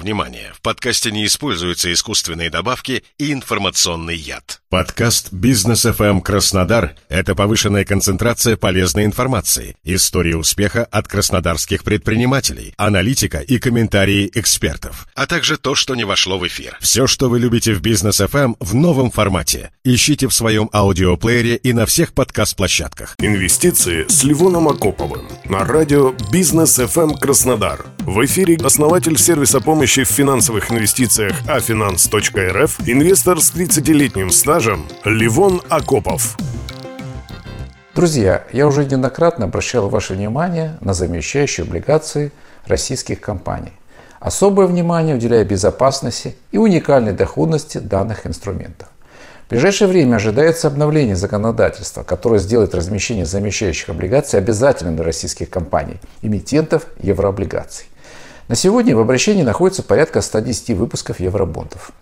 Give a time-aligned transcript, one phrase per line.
[0.00, 0.50] Внимание!
[0.54, 4.62] В подкасте не используются искусственные добавки и информационный яд.
[4.70, 13.40] Подкаст «Бизнес FM Краснодар»— это повышенная концентрация полезной информации, истории успеха от краснодарских предпринимателей, аналитика
[13.40, 16.78] и комментарии экспертов, а также то, что не вошло в эфир.
[16.80, 19.70] Все, что вы любите в «Бизнес FM» в новом формате.
[19.84, 23.16] Ищите в своем аудиоплеере и на всех подкаст-площадках.
[23.18, 27.84] Инвестиции с Ливоном Акоповым на радио «Бизнес FM Краснодар».
[27.98, 36.36] В эфире основатель сервиса помощи в финансовых инвестициях afinance.rf, инвестор с 30-летним стажем Ливон Акопов.
[37.96, 42.30] Друзья, я уже неоднократно обращал ваше внимание на замещающие облигации
[42.66, 43.72] российских компаний.
[44.20, 48.86] Особое внимание уделяя безопасности и уникальной доходности данных инструментов.
[49.46, 55.96] В ближайшее время ожидается обновление законодательства, которое сделает размещение замещающих облигаций обязательным для российских компаний,
[56.22, 57.86] эмитентов еврооблигаций.
[58.50, 61.92] На сегодня в обращении находится порядка 110 выпусков евробондов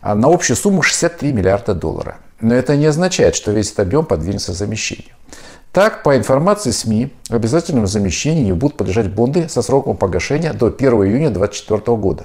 [0.00, 2.14] а на общую сумму 63 миллиарда долларов.
[2.40, 5.12] Но это не означает, что весь этот объем подвинется замещению.
[5.72, 11.28] Так, по информации СМИ, обязательному замещению будут подлежать бонды со сроком погашения до 1 июня
[11.28, 12.24] 2024 года.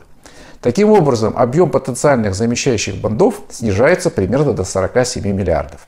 [0.62, 5.86] Таким образом, объем потенциальных замещающих бондов снижается примерно до 47 миллиардов.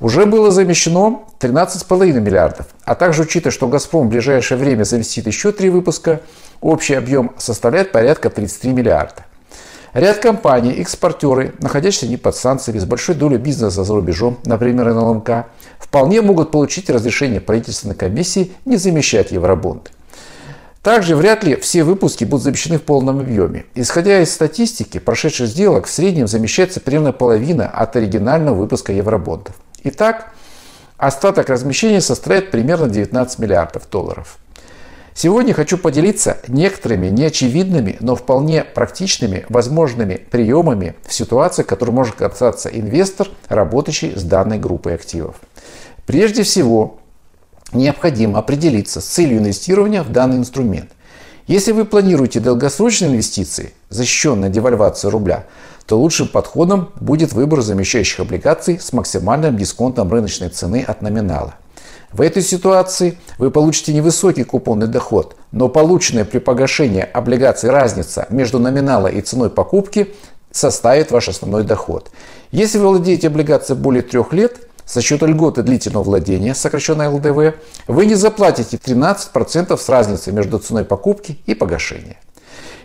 [0.00, 2.66] Уже было замещено 13,5 миллиардов.
[2.84, 6.20] А также учитывая, что «Газпром» в ближайшее время заместит еще три выпуска,
[6.64, 9.26] общий объем составляет порядка 33 миллиарда.
[9.92, 15.46] Ряд компаний, экспортеры, находящиеся не под санкциями, с большой долей бизнеса за рубежом, например, НЛМК,
[15.78, 19.90] вполне могут получить разрешение правительственной комиссии не замещать евробонды.
[20.82, 23.66] Также вряд ли все выпуски будут замещены в полном объеме.
[23.74, 29.54] Исходя из статистики, прошедших сделок в среднем замещается примерно половина от оригинального выпуска евробондов.
[29.84, 30.32] Итак,
[30.96, 34.38] остаток размещения составляет примерно 19 миллиардов долларов.
[35.16, 42.20] Сегодня хочу поделиться некоторыми неочевидными, но вполне практичными возможными приемами в ситуации, в которой может
[42.20, 45.36] оказаться инвестор, работающий с данной группой активов.
[46.04, 46.98] Прежде всего,
[47.72, 50.90] необходимо определиться с целью инвестирования в данный инструмент.
[51.46, 55.46] Если вы планируете долгосрочные инвестиции, защищенные девальвацией рубля,
[55.86, 61.54] то лучшим подходом будет выбор замещающих облигаций с максимальным дисконтом рыночной цены от номинала.
[62.14, 68.60] В этой ситуации вы получите невысокий купонный доход, но полученная при погашении облигаций разница между
[68.60, 70.14] номиналом и ценой покупки
[70.52, 72.12] составит ваш основной доход.
[72.52, 77.58] Если вы владеете облигацией более трех лет, за счет льготы длительного владения, сокращенной ЛДВ,
[77.88, 82.18] вы не заплатите 13% с разницей между ценой покупки и погашения.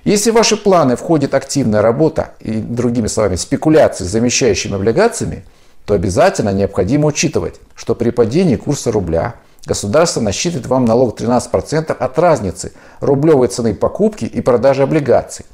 [0.06, 5.46] Если в ваши планы входит активная работа и, другими словами, спекуляции с замещающими облигациями,
[5.90, 9.34] то обязательно необходимо учитывать, что при падении курса рубля
[9.66, 15.48] государство насчитывает вам налог 13% от разницы рублевой цены покупки и продажи облигаций.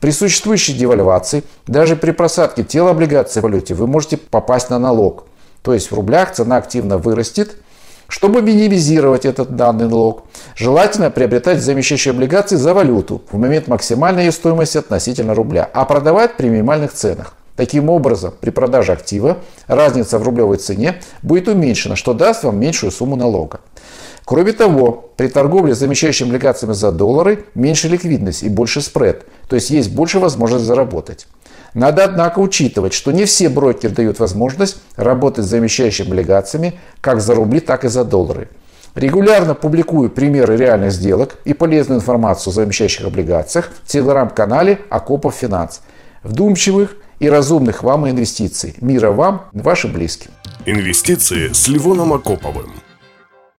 [0.00, 5.26] При существующей девальвации, даже при просадке тела облигаций в валюте, вы можете попасть на налог.
[5.60, 7.54] То есть в рублях цена активно вырастет,
[8.08, 10.24] чтобы минимизировать этот данный налог,
[10.56, 16.38] желательно приобретать замещающие облигации за валюту в момент максимальной ее стоимости относительно рубля, а продавать
[16.38, 17.34] при минимальных ценах.
[17.56, 19.38] Таким образом, при продаже актива
[19.68, 23.60] разница в рублевой цене будет уменьшена, что даст вам меньшую сумму налога.
[24.24, 29.70] Кроме того, при торговле замещающими облигациями за доллары меньше ликвидность и больше спред, то есть
[29.70, 31.26] есть больше возможность заработать.
[31.74, 37.34] Надо, однако, учитывать, что не все брокеры дают возможность работать с замещающими облигациями как за
[37.34, 38.48] рубли, так и за доллары.
[38.94, 45.82] Регулярно публикую примеры реальных сделок и полезную информацию о замещающих облигациях в телеграм-канале Акопов Финанс.
[46.22, 48.74] Вдумчивых и разумных вам инвестиций.
[48.80, 50.30] Мира вам, вашим близким.
[50.66, 52.83] Инвестиции с Ливоном Акоповым.